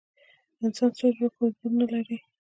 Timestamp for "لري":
1.93-2.17